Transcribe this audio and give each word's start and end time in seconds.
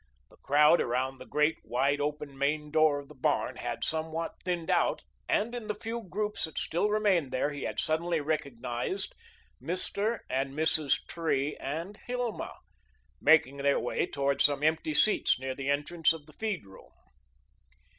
The 0.31 0.37
crowd 0.37 0.81
around 0.81 1.19
the 1.19 1.27
great, 1.27 1.59
wide 1.63 2.01
open 2.01 2.35
main 2.35 2.71
door 2.71 2.97
of 2.97 3.07
the 3.07 3.13
barn 3.13 3.57
had 3.57 3.83
somewhat 3.83 4.33
thinned 4.43 4.71
out 4.71 5.03
and 5.29 5.53
in 5.53 5.67
the 5.67 5.75
few 5.75 6.01
groups 6.01 6.45
that 6.45 6.57
still 6.57 6.89
remained 6.89 7.31
there 7.31 7.51
he 7.51 7.65
had 7.65 7.79
suddenly 7.79 8.19
recognised 8.19 9.13
Mr. 9.61 10.21
and 10.27 10.55
Mrs. 10.55 11.05
Tree 11.05 11.55
and 11.57 11.97
Hilma, 12.07 12.57
making 13.21 13.57
their 13.57 13.79
way 13.79 14.07
towards 14.07 14.43
some 14.43 14.63
empty 14.63 14.95
seats 14.95 15.39
near 15.39 15.53
the 15.53 15.69
entrance 15.69 16.13
of 16.13 16.25
the 16.25 16.33
feed 16.33 16.65
room. 16.65 16.93